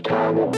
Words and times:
Traffic-Treiber. 0.00 0.52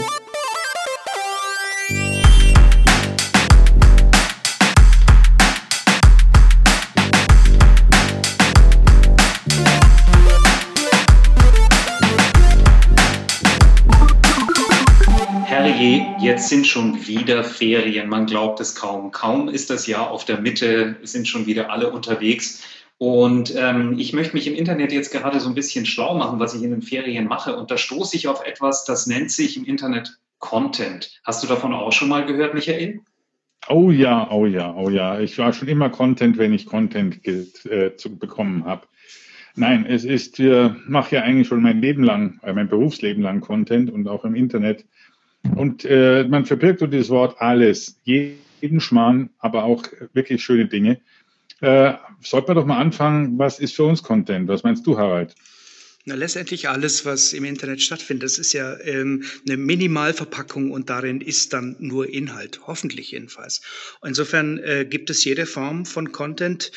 Herrje, 15.47 16.17
jetzt 16.21 16.49
sind 16.49 16.67
schon 16.67 17.07
wieder 17.07 17.45
Ferien. 17.45 18.09
Man 18.09 18.27
glaubt 18.27 18.61
es 18.61 18.75
kaum. 18.75 19.11
Kaum 19.11 19.49
ist 19.49 19.71
das 19.71 19.87
Jahr 19.87 20.11
auf 20.11 20.25
der 20.25 20.41
Mitte, 20.41 20.97
sind 21.03 21.27
schon 21.27 21.47
wieder 21.47 21.71
alle 21.71 21.91
unterwegs. 21.91 22.61
Und 22.99 23.55
ähm, 23.57 23.99
ich 23.99 24.13
möchte 24.13 24.35
mich 24.35 24.47
im 24.47 24.55
Internet 24.55 24.93
jetzt 24.93 25.11
gerade 25.11 25.41
so 25.41 25.49
ein 25.49 25.55
bisschen 25.55 25.85
schlau 25.85 26.17
machen, 26.17 26.39
was 26.39 26.55
ich 26.55 26.63
in 26.63 26.71
den 26.71 26.83
Ferien 26.83 27.27
mache. 27.27 27.57
Und 27.57 27.71
da 27.71 27.77
stoße 27.77 28.17
ich 28.17 28.29
auf 28.29 28.45
etwas, 28.47 28.85
das 28.85 29.07
nennt 29.07 29.31
sich 29.31 29.57
im 29.57 29.65
Internet 29.65 30.19
Content. 30.39 31.21
Hast 31.25 31.43
du 31.43 31.49
davon 31.49 31.73
auch 31.73 31.93
schon 31.93 32.09
mal 32.09 32.25
gehört, 32.25 32.55
Michael? 32.55 33.01
Oh 33.69 33.91
ja, 33.91 34.31
oh 34.31 34.47
ja, 34.47 34.75
oh 34.75 34.91
ja. 34.91 35.19
Ich 35.21 35.39
war 35.39 35.53
schon 35.53 35.69
immer 35.69 35.91
Content, 35.91 36.39
wenn 36.39 36.53
ich 36.53 36.67
Content 36.67 37.27
äh, 37.27 37.97
zu 37.97 38.17
bekommen 38.17 38.65
habe. 38.65 38.87
Nein, 39.57 39.87
es 39.87 40.05
ist, 40.05 40.39
wir 40.39 40.77
mache 40.87 41.17
ja 41.17 41.23
eigentlich 41.23 41.49
schon 41.49 41.63
mein 41.63 41.81
Leben 41.81 42.03
lang, 42.03 42.41
äh, 42.43 42.53
mein 42.53 42.69
Berufsleben 42.69 43.23
lang 43.23 43.41
Content 43.41 43.91
und 43.91 44.07
auch 44.09 44.25
im 44.25 44.35
Internet. 44.35 44.85
Und 45.55 45.85
äh, 45.85 46.25
man 46.29 46.45
verbirgt 46.45 46.81
so 46.81 46.87
dieses 46.87 47.11
Wort 47.11 47.37
alles, 47.41 48.01
jeden 48.05 48.81
Schmarrn, 48.81 49.31
aber 49.39 49.65
auch 49.65 49.85
wirklich 50.13 50.43
schöne 50.43 50.67
Dinge. 50.67 51.01
Äh, 51.61 51.95
sollten 52.21 52.49
wir 52.49 52.55
doch 52.55 52.67
mal 52.67 52.79
anfangen, 52.79 53.39
was 53.39 53.59
ist 53.59 53.75
für 53.77 53.85
uns 53.85 54.03
Content? 54.03 54.49
Was 54.49 54.63
meinst 54.63 54.87
du, 54.87 54.99
Harald? 54.99 55.35
Na, 56.07 56.15
letztendlich 56.17 56.69
alles, 56.69 57.07
was 57.07 57.33
im 57.33 57.45
Internet 57.45 57.81
stattfindet, 57.81 58.25
das 58.25 58.39
ist 58.39 58.53
ja 58.53 58.79
ähm, 58.81 59.25
eine 59.47 59.57
Minimalverpackung 59.57 60.71
und 60.71 60.91
darin 60.91 61.23
ist 61.23 61.55
dann 61.55 61.77
nur 61.79 62.11
Inhalt, 62.11 62.61
hoffentlich 62.67 63.13
jedenfalls. 63.13 63.63
Insofern 64.05 64.59
äh, 64.59 64.85
gibt 64.85 65.09
es 65.09 65.25
jede 65.25 65.47
Form 65.47 65.87
von 65.87 66.13
Content, 66.13 66.73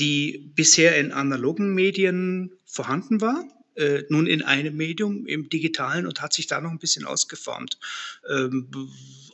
die 0.00 0.50
bisher 0.56 0.98
in 0.98 1.12
analogen 1.12 1.74
Medien 1.74 2.50
vorhanden 2.64 3.20
war, 3.20 3.44
äh, 3.76 4.02
nun 4.08 4.26
in 4.26 4.42
einem 4.42 4.76
Medium, 4.76 5.26
im 5.26 5.48
digitalen 5.48 6.06
und 6.06 6.20
hat 6.20 6.32
sich 6.32 6.46
da 6.46 6.60
noch 6.60 6.70
ein 6.70 6.78
bisschen 6.78 7.04
ausgeformt. 7.04 7.78
Ähm, 8.28 8.68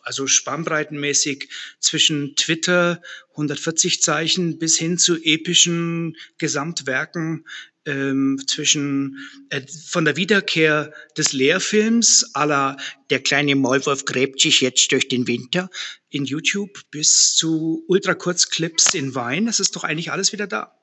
also 0.02 0.26
spannbreitenmäßig 0.26 1.50
zwischen 1.80 2.34
Twitter 2.36 3.02
140 3.32 4.02
Zeichen 4.02 4.58
bis 4.58 4.78
hin 4.78 4.96
zu 4.98 5.16
epischen 5.22 6.16
Gesamtwerken 6.38 7.44
ähm, 7.88 8.40
zwischen 8.46 9.18
äh, 9.50 9.62
von 9.86 10.04
der 10.04 10.16
Wiederkehr 10.16 10.92
des 11.16 11.32
Lehrfilms 11.32 12.30
la 12.34 12.76
Der 13.10 13.20
kleine 13.20 13.56
Maulwurf 13.56 14.04
gräbt 14.04 14.40
sich 14.40 14.60
jetzt 14.60 14.92
durch 14.92 15.08
den 15.08 15.26
Winter 15.26 15.70
in 16.10 16.24
YouTube 16.24 16.82
bis 16.90 17.34
zu 17.34 17.84
Ultrakurzclips 17.88 18.94
in 18.94 19.14
Wein. 19.14 19.46
Das 19.46 19.60
ist 19.60 19.74
doch 19.74 19.84
eigentlich 19.84 20.12
alles 20.12 20.32
wieder 20.32 20.46
da. 20.46 20.77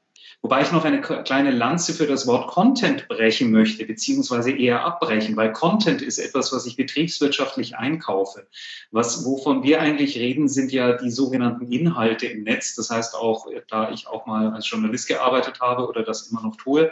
Wobei 0.46 0.62
ich 0.62 0.72
noch 0.72 0.86
eine 0.86 1.02
kleine 1.02 1.50
Lanze 1.50 1.92
für 1.92 2.06
das 2.06 2.28
Wort 2.28 2.46
Content 2.50 3.08
brechen 3.08 3.50
möchte, 3.50 3.84
beziehungsweise 3.84 4.52
eher 4.52 4.86
abbrechen, 4.86 5.36
weil 5.36 5.52
Content 5.52 6.04
ist 6.04 6.20
etwas, 6.20 6.54
was 6.54 6.68
ich 6.68 6.76
betriebswirtschaftlich 6.76 7.78
einkaufe. 7.78 8.46
Was, 8.92 9.26
wovon 9.26 9.64
wir 9.64 9.82
eigentlich 9.82 10.20
reden, 10.20 10.48
sind 10.48 10.72
ja 10.72 10.98
die 10.98 11.10
sogenannten 11.10 11.66
Inhalte 11.72 12.28
im 12.28 12.44
Netz. 12.44 12.76
Das 12.76 12.92
heißt 12.92 13.16
auch, 13.16 13.48
da 13.70 13.90
ich 13.90 14.06
auch 14.06 14.28
mal 14.28 14.54
als 14.54 14.70
Journalist 14.70 15.08
gearbeitet 15.08 15.62
habe 15.62 15.88
oder 15.88 16.04
das 16.04 16.28
immer 16.28 16.44
noch 16.44 16.58
tue, 16.58 16.92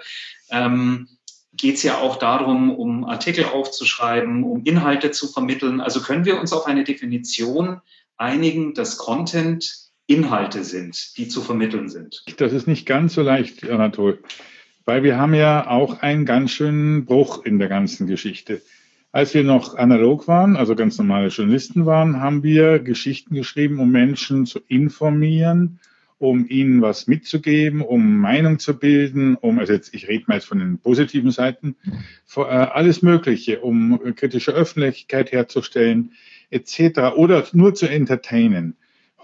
ähm, 0.49 1.07
geht 1.55 1.75
es 1.75 1.83
ja 1.83 1.99
auch 1.99 2.15
darum, 2.15 2.75
um 2.75 3.05
Artikel 3.05 3.45
aufzuschreiben, 3.45 4.43
um 4.43 4.63
Inhalte 4.63 5.11
zu 5.11 5.27
vermitteln. 5.27 5.79
Also 5.79 6.01
können 6.01 6.25
wir 6.25 6.39
uns 6.39 6.53
auf 6.53 6.65
eine 6.65 6.85
Definition 6.85 7.81
einigen, 8.17 8.73
dass 8.73 8.97
Content 8.97 9.92
Inhalte 10.08 10.64
sind, 10.64 11.18
die 11.18 11.28
zu 11.28 11.41
vermitteln 11.41 11.90
sind. 11.90 12.24
Das 12.38 12.53
ist 12.53 12.68
nicht 12.68 12.86
ganz 12.86 13.14
so 13.14 13.22
leicht, 13.22 13.69
Anatol, 13.69 14.19
weil 14.86 15.03
wir 15.03 15.18
haben 15.18 15.34
ja 15.34 15.68
auch 15.68 16.02
einen 16.02 16.25
ganz 16.25 16.52
schönen 16.52 17.06
Bruch 17.06 17.46
in 17.46 17.59
der 17.59 17.69
ganzen 17.69 18.08
Geschichte. 18.08 18.62
Als 19.12 19.34
wir 19.34 19.44
noch 19.44 19.75
analog 19.75 20.28
waren, 20.28 20.58
also 20.58 20.75
ganz 20.75 20.97
normale 20.97 21.28
Journalisten 21.28 21.86
waren, 21.86 22.19
haben 22.19 22.44
wir 22.44 22.80
Geschichten 22.80 23.36
geschrieben, 23.36 23.80
um 23.80 23.91
Menschen 23.91 24.46
zu 24.46 24.59
informieren, 24.68 25.80
um 26.18 26.47
ihnen 26.50 26.81
was 26.81 27.08
mitzugeben, 27.08 27.81
um 27.81 28.18
Meinung 28.18 28.58
zu 28.58 28.78
bilden, 28.78 29.35
um, 29.35 29.59
also 29.59 29.74
jetzt, 29.74 29.94
ich 29.94 30.08
rede 30.08 30.25
mal 30.28 30.35
jetzt 30.35 30.47
von 30.47 30.59
den 30.59 30.80
positiven 30.80 31.31
Seiten, 31.31 31.75
äh, 32.35 32.41
alles 32.41 33.02
Mögliche, 33.02 33.59
um 33.59 34.00
kritische 34.16 34.52
Öffentlichkeit 34.52 35.31
herzustellen, 35.31 36.14
etc. 36.50 37.16
oder 37.16 37.46
nur 37.53 37.75
zu 37.75 37.88
entertainen 37.88 38.75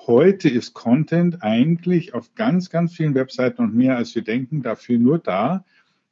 heute 0.09 0.49
ist 0.49 0.73
Content 0.73 1.43
eigentlich 1.43 2.15
auf 2.15 2.33
ganz, 2.33 2.71
ganz 2.71 2.95
vielen 2.95 3.13
Webseiten 3.13 3.61
und 3.61 3.75
mehr 3.75 3.95
als 3.95 4.15
wir 4.15 4.23
denken 4.23 4.63
dafür 4.63 4.97
nur 4.97 5.19
da, 5.19 5.63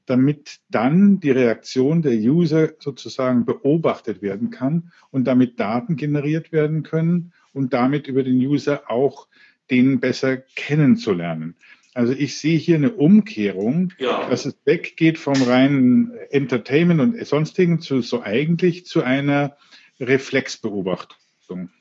damit 0.05 0.59
dann 0.69 1.19
die 1.19 1.31
Reaktion 1.31 2.03
der 2.03 2.13
User 2.13 2.73
sozusagen 2.77 3.43
beobachtet 3.43 4.21
werden 4.21 4.51
kann 4.51 4.91
und 5.09 5.25
damit 5.25 5.59
Daten 5.59 5.95
generiert 5.95 6.51
werden 6.51 6.83
können 6.83 7.33
und 7.53 7.73
damit 7.73 8.07
über 8.07 8.21
den 8.21 8.37
User 8.37 8.83
auch 8.87 9.27
den 9.71 9.99
besser 9.99 10.37
kennenzulernen. 10.37 11.55
Also 11.95 12.13
ich 12.13 12.37
sehe 12.37 12.59
hier 12.59 12.75
eine 12.75 12.91
Umkehrung, 12.91 13.93
ja. 13.97 14.29
dass 14.29 14.45
es 14.45 14.55
weggeht 14.63 15.17
vom 15.17 15.41
reinen 15.41 16.11
Entertainment 16.29 17.01
und 17.01 17.25
sonstigen 17.25 17.81
zu 17.81 18.01
so 18.01 18.21
eigentlich 18.21 18.85
zu 18.85 19.01
einer 19.01 19.57
Reflexbeobachtung. 19.99 21.71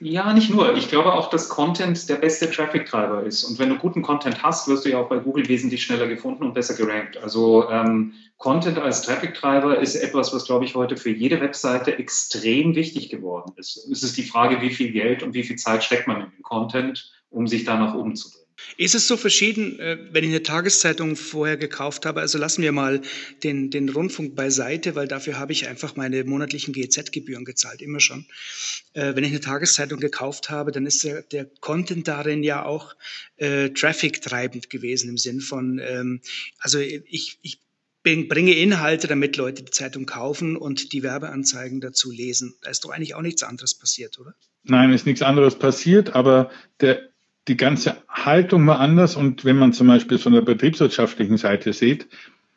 Ja, 0.00 0.32
nicht 0.34 0.50
nur. 0.50 0.76
Ich 0.76 0.88
glaube 0.88 1.14
auch, 1.14 1.30
dass 1.30 1.48
Content 1.48 2.08
der 2.08 2.16
beste 2.16 2.50
Traffic-Treiber 2.50 3.22
ist. 3.22 3.44
Und 3.44 3.58
wenn 3.58 3.70
du 3.70 3.78
guten 3.78 4.02
Content 4.02 4.42
hast, 4.42 4.68
wirst 4.68 4.84
du 4.84 4.90
ja 4.90 4.98
auch 4.98 5.08
bei 5.08 5.18
Google 5.18 5.48
wesentlich 5.48 5.82
schneller 5.82 6.06
gefunden 6.06 6.44
und 6.44 6.52
besser 6.52 6.74
gerankt. 6.74 7.16
Also 7.16 7.70
ähm, 7.70 8.12
Content 8.36 8.78
als 8.78 9.02
Traffic-Treiber 9.02 9.78
ist 9.78 9.94
etwas, 9.94 10.34
was, 10.34 10.44
glaube 10.44 10.66
ich, 10.66 10.74
heute 10.74 10.98
für 10.98 11.10
jede 11.10 11.40
Webseite 11.40 11.98
extrem 11.98 12.74
wichtig 12.74 13.08
geworden 13.08 13.54
ist. 13.56 13.88
Es 13.90 14.02
ist 14.02 14.18
die 14.18 14.22
Frage, 14.22 14.60
wie 14.60 14.70
viel 14.70 14.92
Geld 14.92 15.22
und 15.22 15.32
wie 15.32 15.44
viel 15.44 15.56
Zeit 15.56 15.82
steckt 15.82 16.06
man 16.06 16.20
in 16.20 16.30
den 16.30 16.42
Content, 16.42 17.10
um 17.30 17.46
sich 17.46 17.64
da 17.64 17.78
nach 17.78 17.94
oben 17.94 18.16
zu 18.16 18.30
bringen. 18.30 18.45
Ist 18.76 18.94
es 18.94 19.06
so 19.06 19.16
verschieden, 19.16 19.78
äh, 19.78 19.98
wenn 20.10 20.24
ich 20.24 20.30
eine 20.30 20.42
Tageszeitung 20.42 21.16
vorher 21.16 21.56
gekauft 21.56 22.06
habe? 22.06 22.20
Also 22.20 22.38
lassen 22.38 22.62
wir 22.62 22.72
mal 22.72 23.02
den, 23.42 23.70
den 23.70 23.88
Rundfunk 23.88 24.34
beiseite, 24.34 24.94
weil 24.94 25.08
dafür 25.08 25.38
habe 25.38 25.52
ich 25.52 25.68
einfach 25.68 25.96
meine 25.96 26.24
monatlichen 26.24 26.72
GEZ-Gebühren 26.72 27.44
gezahlt, 27.44 27.82
immer 27.82 28.00
schon. 28.00 28.26
Äh, 28.94 29.14
wenn 29.14 29.24
ich 29.24 29.30
eine 29.30 29.40
Tageszeitung 29.40 30.00
gekauft 30.00 30.50
habe, 30.50 30.72
dann 30.72 30.86
ist 30.86 31.04
der, 31.04 31.22
der 31.22 31.46
Content 31.60 32.08
darin 32.08 32.42
ja 32.42 32.64
auch 32.64 32.96
äh, 33.36 33.70
Traffic-treibend 33.70 34.70
gewesen 34.70 35.10
im 35.10 35.18
Sinn 35.18 35.40
von, 35.40 35.78
ähm, 35.82 36.20
also 36.58 36.78
ich, 36.78 37.38
ich 37.42 37.60
bringe 38.02 38.54
Inhalte, 38.54 39.08
damit 39.08 39.36
Leute 39.36 39.64
die 39.64 39.70
Zeitung 39.70 40.06
kaufen 40.06 40.56
und 40.56 40.92
die 40.92 41.02
Werbeanzeigen 41.02 41.80
dazu 41.80 42.12
lesen. 42.12 42.54
Da 42.62 42.70
ist 42.70 42.84
doch 42.84 42.90
eigentlich 42.90 43.14
auch 43.14 43.22
nichts 43.22 43.42
anderes 43.42 43.74
passiert, 43.74 44.18
oder? 44.18 44.34
Nein, 44.62 44.92
ist 44.92 45.06
nichts 45.06 45.22
anderes 45.22 45.58
passiert, 45.58 46.14
aber 46.14 46.50
der 46.80 47.10
die 47.48 47.56
ganze 47.56 47.96
Haltung 48.08 48.66
war 48.66 48.80
anders. 48.80 49.16
Und 49.16 49.44
wenn 49.44 49.56
man 49.56 49.72
zum 49.72 49.86
Beispiel 49.86 50.18
von 50.18 50.32
der 50.32 50.42
betriebswirtschaftlichen 50.42 51.36
Seite 51.36 51.72
sieht, 51.72 52.08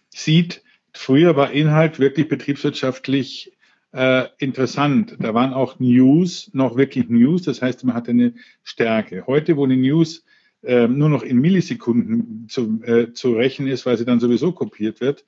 sieht, 0.09 0.63
früher 0.93 1.35
war 1.35 1.51
Inhalt 1.51 1.99
wirklich 1.99 2.27
betriebswirtschaftlich 2.27 3.53
äh, 3.91 4.25
interessant. 4.37 5.15
Da 5.19 5.33
waren 5.33 5.53
auch 5.53 5.79
News 5.79 6.49
noch 6.53 6.77
wirklich 6.77 7.09
News. 7.09 7.43
Das 7.43 7.61
heißt, 7.61 7.83
man 7.83 7.95
hatte 7.95 8.11
eine 8.11 8.33
Stärke. 8.63 9.25
Heute, 9.27 9.57
wo 9.57 9.65
die 9.67 9.77
News 9.77 10.25
äh, 10.63 10.87
nur 10.87 11.09
noch 11.09 11.23
in 11.23 11.37
Millisekunden 11.37 12.47
zu, 12.49 12.81
äh, 12.83 13.13
zu 13.13 13.33
rechnen 13.33 13.67
ist, 13.67 13.85
weil 13.85 13.97
sie 13.97 14.05
dann 14.05 14.19
sowieso 14.19 14.51
kopiert 14.51 15.01
wird, 15.01 15.25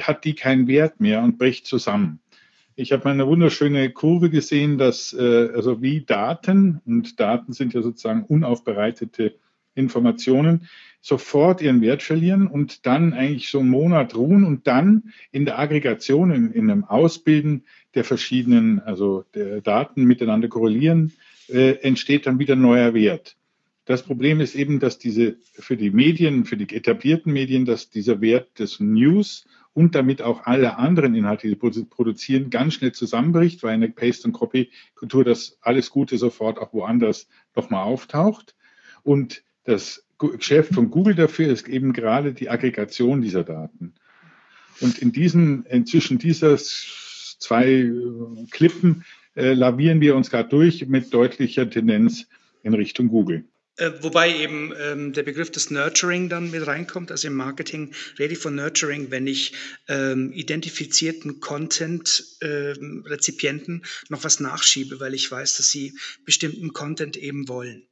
hat 0.00 0.24
die 0.24 0.34
keinen 0.34 0.66
Wert 0.66 1.00
mehr 1.00 1.22
und 1.22 1.38
bricht 1.38 1.66
zusammen. 1.66 2.20
Ich 2.74 2.92
habe 2.92 3.08
eine 3.10 3.26
wunderschöne 3.26 3.90
Kurve 3.90 4.30
gesehen, 4.30 4.78
dass 4.78 5.12
äh, 5.12 5.50
also 5.54 5.82
wie 5.82 6.00
Daten 6.02 6.80
und 6.86 7.20
Daten 7.20 7.52
sind 7.52 7.74
ja 7.74 7.82
sozusagen 7.82 8.24
unaufbereitete 8.24 9.34
Informationen 9.74 10.68
sofort 11.00 11.60
ihren 11.60 11.82
Wert 11.82 12.02
verlieren 12.02 12.46
und 12.46 12.86
dann 12.86 13.12
eigentlich 13.12 13.48
so 13.50 13.58
einen 13.58 13.68
Monat 13.68 14.14
ruhen 14.14 14.44
und 14.44 14.66
dann 14.66 15.12
in 15.32 15.44
der 15.44 15.58
Aggregation, 15.58 16.30
in, 16.30 16.52
in 16.52 16.70
einem 16.70 16.84
Ausbilden 16.84 17.64
der 17.94 18.04
verschiedenen, 18.04 18.80
also 18.80 19.24
der 19.34 19.60
Daten 19.60 20.04
miteinander 20.04 20.48
korrelieren, 20.48 21.12
äh, 21.48 21.72
entsteht 21.82 22.26
dann 22.26 22.38
wieder 22.38 22.56
neuer 22.56 22.94
Wert. 22.94 23.36
Das 23.84 24.02
Problem 24.02 24.40
ist 24.40 24.54
eben, 24.54 24.78
dass 24.78 24.98
diese 24.98 25.36
für 25.54 25.76
die 25.76 25.90
Medien, 25.90 26.44
für 26.44 26.56
die 26.56 26.74
etablierten 26.74 27.32
Medien, 27.32 27.64
dass 27.64 27.90
dieser 27.90 28.20
Wert 28.20 28.58
des 28.60 28.78
News 28.78 29.44
und 29.74 29.94
damit 29.94 30.22
auch 30.22 30.44
alle 30.44 30.76
anderen 30.76 31.14
Inhalte, 31.14 31.48
die 31.48 31.54
produzieren, 31.54 32.50
ganz 32.50 32.74
schnell 32.74 32.92
zusammenbricht, 32.92 33.62
weil 33.62 33.74
in 33.74 33.80
der 33.80 33.88
Paste- 33.88 34.26
und 34.26 34.32
Copy-Kultur 34.32 35.24
das 35.24 35.58
alles 35.62 35.90
Gute 35.90 36.18
sofort 36.18 36.58
auch 36.58 36.72
woanders 36.72 37.28
nochmal 37.56 37.84
auftaucht. 37.84 38.54
Und 39.02 39.42
das 39.64 40.06
Geschäft 40.18 40.74
von 40.74 40.90
Google 40.90 41.14
dafür 41.14 41.48
ist 41.48 41.68
eben 41.68 41.92
gerade 41.92 42.34
die 42.34 42.50
Aggregation 42.50 43.22
dieser 43.22 43.44
Daten. 43.44 43.94
Und 44.80 44.98
in 44.98 45.12
diesen, 45.12 45.64
inzwischen 45.66 46.18
dieser 46.18 46.56
zwei 46.58 47.66
äh, 47.66 47.92
Klippen 48.50 49.04
äh, 49.34 49.54
lavieren 49.54 50.00
wir 50.00 50.16
uns 50.16 50.30
gerade 50.30 50.48
durch 50.48 50.86
mit 50.86 51.12
deutlicher 51.14 51.68
Tendenz 51.68 52.28
in 52.62 52.74
Richtung 52.74 53.08
Google. 53.08 53.44
Äh, 53.76 53.92
wobei 54.00 54.36
eben 54.36 54.74
ähm, 54.78 55.14
der 55.14 55.22
Begriff 55.22 55.50
des 55.50 55.70
Nurturing 55.70 56.28
dann 56.28 56.50
mit 56.50 56.66
reinkommt. 56.66 57.10
Also 57.10 57.28
im 57.28 57.34
Marketing 57.34 57.94
rede 58.18 58.34
ich 58.34 58.38
von 58.38 58.54
Nurturing, 58.54 59.10
wenn 59.10 59.26
ich 59.26 59.54
ähm, 59.88 60.30
identifizierten 60.32 61.40
Content-Rezipienten 61.40 63.76
ähm, 63.76 63.82
noch 64.10 64.24
was 64.24 64.40
nachschiebe, 64.40 65.00
weil 65.00 65.14
ich 65.14 65.30
weiß, 65.30 65.56
dass 65.56 65.70
sie 65.70 65.98
bestimmten 66.26 66.74
Content 66.74 67.16
eben 67.16 67.48
wollen. 67.48 67.86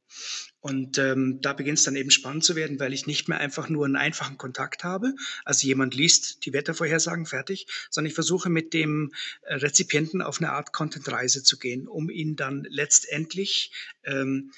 Und 0.59 0.99
ähm, 0.99 1.39
da 1.41 1.53
beginnt 1.53 1.79
es 1.79 1.85
dann 1.85 1.95
eben 1.95 2.11
spannend 2.11 2.43
zu 2.43 2.55
werden, 2.55 2.79
weil 2.79 2.93
ich 2.93 3.07
nicht 3.07 3.27
mehr 3.27 3.39
einfach 3.39 3.67
nur 3.67 3.85
einen 3.85 3.95
einfachen 3.95 4.37
Kontakt 4.37 4.83
habe. 4.83 5.15
Also 5.43 5.65
jemand 5.65 5.95
liest 5.95 6.45
die 6.45 6.53
Wettervorhersagen 6.53 7.25
fertig, 7.25 7.65
sondern 7.89 8.09
ich 8.09 8.13
versuche 8.13 8.49
mit 8.49 8.75
dem 8.75 9.11
äh, 9.41 9.55
Rezipienten 9.55 10.21
auf 10.21 10.39
eine 10.39 10.51
Art 10.51 10.73
Content-Reise 10.73 11.41
zu 11.41 11.57
gehen, 11.57 11.87
um 11.87 12.11
ihn 12.11 12.35
dann 12.35 12.67
letztendlich 12.69 13.71
ähm, 14.03 14.51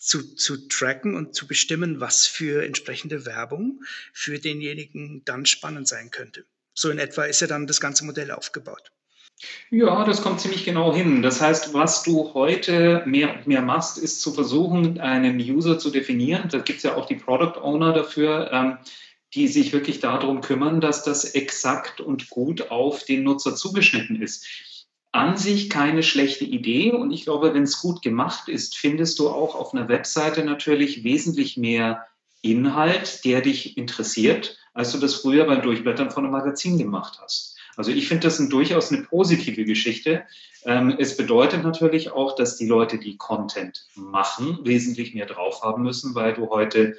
zu, 0.00 0.34
zu 0.34 0.68
tracken 0.68 1.14
und 1.14 1.34
zu 1.34 1.46
bestimmen, 1.46 2.00
was 2.00 2.26
für 2.26 2.64
entsprechende 2.64 3.26
Werbung 3.26 3.82
für 4.12 4.38
denjenigen 4.38 5.22
dann 5.26 5.44
spannend 5.44 5.86
sein 5.86 6.10
könnte. 6.10 6.44
So 6.72 6.90
in 6.90 6.98
etwa 6.98 7.24
ist 7.24 7.40
ja 7.40 7.46
dann 7.46 7.66
das 7.66 7.80
ganze 7.80 8.06
Modell 8.06 8.30
aufgebaut. 8.30 8.90
Ja, 9.70 10.04
das 10.04 10.22
kommt 10.22 10.40
ziemlich 10.40 10.64
genau 10.64 10.94
hin. 10.94 11.22
Das 11.22 11.40
heißt, 11.40 11.74
was 11.74 12.02
du 12.02 12.32
heute 12.34 13.02
mehr 13.06 13.34
und 13.34 13.46
mehr 13.46 13.62
machst, 13.62 13.98
ist 13.98 14.20
zu 14.20 14.32
versuchen, 14.32 15.00
einen 15.00 15.38
User 15.38 15.78
zu 15.78 15.90
definieren. 15.90 16.48
Da 16.50 16.58
gibt 16.58 16.78
es 16.78 16.82
ja 16.82 16.94
auch 16.94 17.06
die 17.06 17.16
Product 17.16 17.60
Owner 17.60 17.92
dafür, 17.92 18.50
ähm, 18.52 18.78
die 19.34 19.48
sich 19.48 19.72
wirklich 19.72 20.00
darum 20.00 20.40
kümmern, 20.40 20.80
dass 20.80 21.04
das 21.04 21.24
exakt 21.24 22.00
und 22.00 22.30
gut 22.30 22.70
auf 22.70 23.04
den 23.04 23.22
Nutzer 23.22 23.54
zugeschnitten 23.54 24.20
ist 24.20 24.46
an 25.12 25.36
sich 25.36 25.70
keine 25.70 26.02
schlechte 26.02 26.44
Idee 26.44 26.92
und 26.92 27.10
ich 27.10 27.24
glaube, 27.24 27.52
wenn 27.52 27.64
es 27.64 27.80
gut 27.80 28.02
gemacht 28.02 28.48
ist, 28.48 28.76
findest 28.76 29.18
du 29.18 29.28
auch 29.28 29.54
auf 29.54 29.74
einer 29.74 29.88
Webseite 29.88 30.44
natürlich 30.44 31.02
wesentlich 31.02 31.56
mehr 31.56 32.06
Inhalt, 32.42 33.24
der 33.24 33.40
dich 33.40 33.76
interessiert, 33.76 34.56
als 34.72 34.92
du 34.92 34.98
das 34.98 35.16
früher 35.16 35.44
beim 35.44 35.62
Durchblättern 35.62 36.10
von 36.10 36.24
einem 36.24 36.32
Magazin 36.32 36.78
gemacht 36.78 37.18
hast. 37.20 37.56
Also 37.76 37.90
ich 37.90 38.08
finde 38.08 38.26
das 38.26 38.38
ein, 38.38 38.50
durchaus 38.50 38.92
eine 38.92 39.02
positive 39.02 39.64
Geschichte. 39.64 40.24
Ähm, 40.64 40.94
es 40.98 41.16
bedeutet 41.16 41.62
natürlich 41.62 42.12
auch, 42.12 42.34
dass 42.34 42.56
die 42.56 42.66
Leute, 42.66 42.98
die 42.98 43.16
Content 43.16 43.86
machen, 43.94 44.58
wesentlich 44.62 45.14
mehr 45.14 45.26
drauf 45.26 45.62
haben 45.62 45.82
müssen, 45.82 46.14
weil 46.14 46.34
du 46.34 46.50
heute 46.50 46.96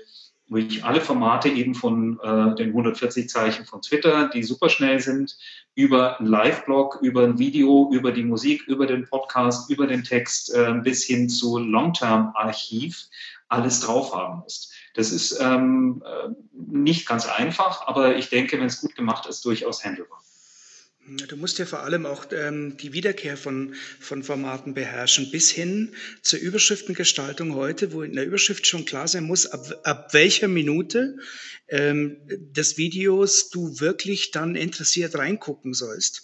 durch 0.52 0.84
alle 0.84 1.00
Formate 1.00 1.48
eben 1.50 1.74
von 1.74 2.20
äh, 2.22 2.56
den 2.56 2.70
140 2.70 3.30
Zeichen 3.30 3.66
von 3.66 3.82
Twitter, 3.82 4.30
die 4.30 4.44
super 4.44 4.68
schnell 4.70 5.00
sind, 5.00 5.38
über 5.76 6.20
einen 6.20 6.28
Live-Blog, 6.28 7.00
über 7.02 7.24
ein 7.24 7.40
Video, 7.40 7.90
über 7.92 8.12
die 8.12 8.24
Musik, 8.24 8.64
über 8.68 8.86
den 8.86 9.08
Podcast, 9.08 9.70
über 9.70 9.88
den 9.88 10.04
Text 10.04 10.54
äh, 10.54 10.74
bis 10.84 11.06
hin 11.06 11.30
zu 11.30 11.58
Long-Term-Archiv 11.58 13.08
alles 13.48 13.80
drauf 13.80 14.14
haben 14.14 14.40
musst. 14.40 14.74
Das 14.94 15.12
ist 15.12 15.40
ähm, 15.42 16.04
äh, 16.06 16.30
nicht 16.54 17.08
ganz 17.08 17.28
einfach, 17.28 17.88
aber 17.88 18.18
ich 18.18 18.30
denke, 18.30 18.60
wenn 18.60 18.68
es 18.68 18.82
gut 18.82 18.96
gemacht 18.96 19.26
ist, 19.28 19.46
durchaus 19.46 19.84
handelbar. 19.86 20.22
Du 21.28 21.36
musst 21.36 21.60
ja 21.60 21.66
vor 21.66 21.82
allem 21.82 22.06
auch 22.06 22.28
ähm, 22.32 22.78
die 22.78 22.94
Wiederkehr 22.94 23.36
von, 23.36 23.76
von 24.00 24.24
Formaten 24.24 24.74
beherrschen, 24.74 25.30
bis 25.30 25.50
hin 25.50 25.94
zur 26.22 26.40
Überschriftengestaltung 26.40 27.56
heute, 27.56 27.92
wo 27.92 28.04
in 28.04 28.14
der 28.14 28.26
Überschrift 28.26 28.66
schon 28.66 28.86
klar 28.86 29.08
sein 29.10 29.26
muss, 29.26 29.46
ab, 29.46 29.82
ab 29.84 30.14
welcher 30.14 30.48
Minute 30.48 31.18
ähm, 31.68 32.18
des 32.28 32.78
Videos 32.78 33.50
du 33.50 33.80
wirklich 33.80 34.32
dann 34.32 34.56
interessiert 34.56 35.16
reingucken 35.16 35.74
sollst. 35.74 36.24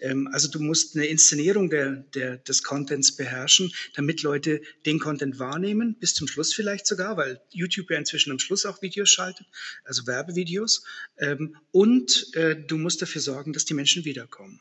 Ähm, 0.00 0.28
also 0.32 0.48
du 0.48 0.60
musst 0.60 0.96
eine 0.96 1.06
Inszenierung 1.06 1.68
der, 1.68 2.04
der, 2.14 2.38
des 2.38 2.62
Contents 2.62 3.16
beherrschen, 3.16 3.72
damit 3.94 4.22
Leute 4.22 4.62
den 4.86 5.00
Content 5.00 5.38
wahrnehmen, 5.38 5.96
bis 5.98 6.14
zum 6.14 6.28
Schluss 6.28 6.54
vielleicht 6.54 6.86
sogar, 6.86 7.16
weil 7.16 7.40
YouTube 7.50 7.90
ja 7.90 7.98
inzwischen 7.98 8.30
am 8.30 8.38
Schluss 8.38 8.66
auch 8.66 8.82
Videos 8.82 9.10
schaltet, 9.10 9.46
also 9.84 10.06
Werbevideos. 10.06 10.84
Ähm, 11.18 11.56
und 11.72 12.34
äh, 12.34 12.56
du 12.56 12.78
musst 12.78 13.02
dafür 13.02 13.20
sorgen, 13.20 13.52
dass 13.52 13.64
die 13.64 13.74
Menschen 13.74 14.04
wiederkommen. 14.24 14.60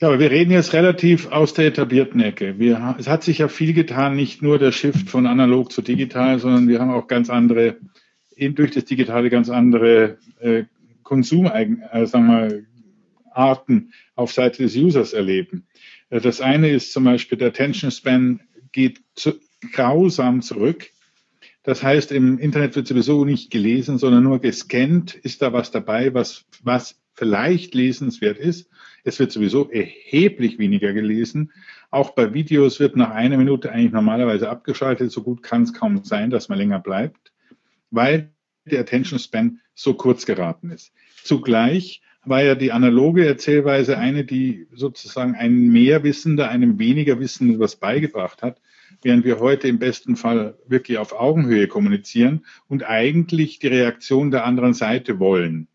Ja, 0.00 0.08
aber 0.08 0.18
wir 0.18 0.30
reden 0.30 0.50
jetzt 0.50 0.72
relativ 0.72 1.26
aus 1.30 1.52
der 1.54 1.66
etablierten 1.66 2.20
Ecke. 2.20 2.58
Wir, 2.58 2.96
es 2.98 3.06
hat 3.06 3.22
sich 3.22 3.38
ja 3.38 3.48
viel 3.48 3.74
getan, 3.74 4.16
nicht 4.16 4.42
nur 4.42 4.58
der 4.58 4.72
Shift 4.72 5.08
von 5.08 5.26
analog 5.26 5.70
zu 5.70 5.82
digital, 5.82 6.38
sondern 6.38 6.68
wir 6.68 6.80
haben 6.80 6.90
auch 6.90 7.06
ganz 7.06 7.30
andere 7.30 7.76
eben 8.34 8.54
durch 8.56 8.72
das 8.72 8.86
Digitale 8.86 9.30
ganz 9.30 9.50
andere 9.50 10.18
äh, 10.40 10.64
Konsum, 11.02 11.46
äh, 11.46 12.50
auf 14.16 14.32
Seite 14.32 14.62
des 14.62 14.74
Users 14.74 15.12
erleben. 15.12 15.66
Äh, 16.10 16.20
das 16.20 16.40
eine 16.40 16.70
ist 16.70 16.92
zum 16.92 17.04
Beispiel, 17.04 17.38
der 17.38 17.48
Attention 17.48 17.90
Span 17.92 18.40
geht 18.72 19.00
zu, 19.14 19.34
grausam 19.72 20.42
zurück. 20.42 20.90
Das 21.62 21.82
heißt, 21.82 22.10
im 22.10 22.38
Internet 22.38 22.74
wird 22.74 22.88
sowieso 22.88 23.24
nicht 23.24 23.50
gelesen, 23.50 23.98
sondern 23.98 24.24
nur 24.24 24.40
gescannt. 24.40 25.14
Ist 25.14 25.40
da 25.40 25.52
was 25.52 25.70
dabei, 25.70 26.12
was, 26.12 26.46
was 26.62 26.98
vielleicht 27.14 27.74
lesenswert 27.74 28.38
ist? 28.38 28.68
Es 29.04 29.18
wird 29.18 29.32
sowieso 29.32 29.70
erheblich 29.70 30.58
weniger 30.58 30.92
gelesen. 30.92 31.52
Auch 31.90 32.10
bei 32.10 32.32
Videos 32.34 32.80
wird 32.80 32.96
nach 32.96 33.10
einer 33.10 33.36
Minute 33.36 33.70
eigentlich 33.70 33.92
normalerweise 33.92 34.48
abgeschaltet. 34.48 35.12
So 35.12 35.22
gut 35.22 35.42
kann 35.42 35.62
es 35.62 35.72
kaum 35.72 36.04
sein, 36.04 36.30
dass 36.30 36.48
man 36.48 36.58
länger 36.58 36.80
bleibt 36.80 37.34
weil 37.94 38.32
der 38.64 38.80
Attention 38.80 39.18
Span 39.18 39.60
so 39.74 39.94
kurz 39.94 40.26
geraten 40.26 40.70
ist. 40.70 40.92
Zugleich 41.22 42.02
war 42.24 42.42
ja 42.42 42.54
die 42.54 42.72
analoge 42.72 43.26
Erzählweise 43.26 43.98
eine, 43.98 44.24
die 44.24 44.66
sozusagen 44.72 45.34
ein 45.34 45.68
Mehrwissender 45.68 46.48
einem 46.48 46.78
weniger 46.78 47.20
Wissenden 47.20 47.60
was 47.60 47.76
beigebracht 47.76 48.42
hat, 48.42 48.60
während 49.02 49.24
wir 49.24 49.38
heute 49.40 49.68
im 49.68 49.78
besten 49.78 50.16
Fall 50.16 50.56
wirklich 50.66 50.98
auf 50.98 51.12
Augenhöhe 51.12 51.68
kommunizieren 51.68 52.44
und 52.66 52.82
eigentlich 52.84 53.58
die 53.58 53.68
Reaktion 53.68 54.30
der 54.30 54.44
anderen 54.44 54.74
Seite 54.74 55.18
wollen, 55.18 55.68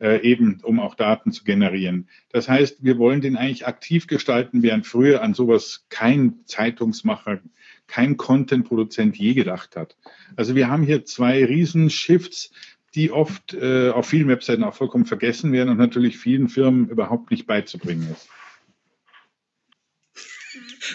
äh, 0.00 0.20
eben 0.22 0.60
um 0.62 0.80
auch 0.80 0.94
Daten 0.94 1.32
zu 1.32 1.44
generieren. 1.44 2.08
Das 2.30 2.48
heißt, 2.48 2.82
wir 2.82 2.98
wollen 2.98 3.20
den 3.20 3.36
eigentlich 3.36 3.66
aktiv 3.66 4.06
gestalten, 4.06 4.62
während 4.62 4.86
früher 4.86 5.22
an 5.22 5.34
sowas 5.34 5.86
kein 5.88 6.40
Zeitungsmacher 6.46 7.40
kein 7.86 8.16
Content-Produzent 8.16 9.16
je 9.16 9.34
gedacht 9.34 9.76
hat. 9.76 9.96
Also 10.36 10.54
wir 10.54 10.68
haben 10.68 10.84
hier 10.84 11.04
zwei 11.04 11.44
Riesenshifts, 11.44 12.52
die 12.94 13.10
oft 13.10 13.54
äh, 13.54 13.90
auf 13.90 14.06
vielen 14.06 14.28
Webseiten 14.28 14.64
auch 14.64 14.74
vollkommen 14.74 15.06
vergessen 15.06 15.52
werden 15.52 15.70
und 15.70 15.76
natürlich 15.76 16.16
vielen 16.18 16.48
Firmen 16.48 16.88
überhaupt 16.88 17.30
nicht 17.30 17.46
beizubringen 17.46 18.08
ist. 18.12 18.28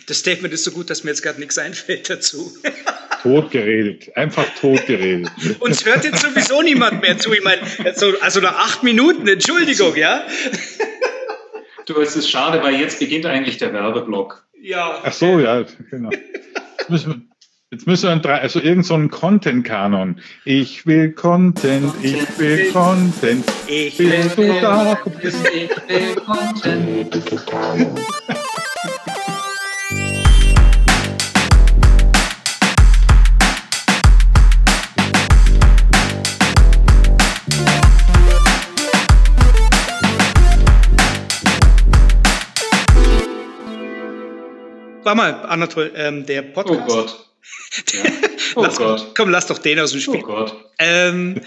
Das 0.08 0.20
Statement 0.20 0.54
ist 0.54 0.64
so 0.64 0.72
gut, 0.72 0.90
dass 0.90 1.04
mir 1.04 1.12
jetzt 1.12 1.22
gerade 1.22 1.40
nichts 1.40 1.58
einfällt 1.58 2.10
dazu. 2.10 2.52
Totgeredet, 3.26 4.16
einfach 4.16 4.46
totgeredet. 4.62 5.32
Uns 5.60 5.84
hört 5.84 6.04
jetzt 6.04 6.22
sowieso 6.22 6.62
niemand 6.62 7.02
mehr 7.02 7.18
zu. 7.18 7.34
Ich 7.34 7.44
meine, 7.44 7.60
also 8.22 8.40
nach 8.40 8.56
acht 8.56 8.84
Minuten, 8.84 9.28
Entschuldigung, 9.28 9.96
ja? 9.96 10.22
Du, 11.88 12.00
es 12.02 12.16
ist 12.16 12.30
schade, 12.30 12.62
weil 12.62 12.76
jetzt 12.76 13.00
beginnt 13.00 13.26
eigentlich 13.26 13.58
der 13.58 13.74
Werbeblock. 13.74 14.46
Ja. 14.62 15.00
Ach 15.04 15.12
so, 15.12 15.40
ja, 15.40 15.66
genau. 15.90 16.12
Jetzt 16.78 16.90
müssen 16.92 17.14
wir, 17.14 17.22
jetzt 17.72 17.88
müssen 17.88 18.10
wir 18.10 18.16
drei, 18.18 18.42
also 18.42 18.60
irgend 18.60 18.86
so 18.86 18.96
Content-Kanon. 19.08 20.22
Ich 20.44 20.86
will 20.86 21.12
Content, 21.12 21.96
ich 22.04 22.38
will 22.38 22.72
Content. 22.72 23.44
Ich 23.66 23.98
will, 23.98 24.12
Bist 24.12 24.38
du 24.38 24.54
da? 24.62 25.00
Ich 25.24 25.34
will 25.34 26.16
Content. 26.24 27.16
Warte 45.06 45.18
mal, 45.18 45.34
Anatol, 45.46 45.94
ähm, 45.96 46.26
der 46.26 46.42
Podcast. 46.42 47.20
Oh 47.78 47.84
Gott. 47.84 47.94
Ja. 47.94 48.04
Oh 48.56 48.62
lass, 48.64 48.78
Gott. 48.78 49.16
Komm, 49.16 49.30
lass 49.30 49.46
doch 49.48 49.60
den 49.60 49.80
aus 49.80 49.92
dem 49.92 50.00
Spiel. 50.00 50.22
Oh 50.24 50.28
Gott. 50.28 50.56
Ähm, 50.80 51.42